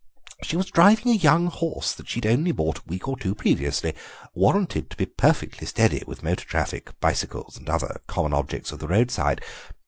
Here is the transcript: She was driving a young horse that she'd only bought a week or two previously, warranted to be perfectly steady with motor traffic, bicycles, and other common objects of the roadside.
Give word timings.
She 0.41 0.57
was 0.57 0.65
driving 0.71 1.11
a 1.11 1.15
young 1.15 1.45
horse 1.45 1.93
that 1.93 2.09
she'd 2.09 2.25
only 2.25 2.51
bought 2.51 2.79
a 2.79 2.87
week 2.87 3.07
or 3.07 3.19
two 3.19 3.35
previously, 3.35 3.93
warranted 4.33 4.89
to 4.89 4.97
be 4.97 5.05
perfectly 5.05 5.67
steady 5.67 6.01
with 6.07 6.23
motor 6.23 6.45
traffic, 6.47 6.99
bicycles, 6.99 7.55
and 7.55 7.69
other 7.69 8.01
common 8.07 8.33
objects 8.33 8.71
of 8.71 8.79
the 8.79 8.87
roadside. 8.87 9.43